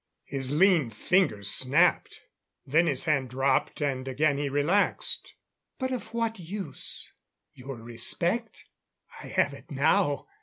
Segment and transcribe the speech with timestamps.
[0.25, 2.21] His lean fingers snapped.
[2.65, 5.35] Then his hand dropped, and again he relaxed.
[5.77, 7.11] "But of what use?...
[7.53, 8.65] Your respect?
[9.21, 10.25] I have it now.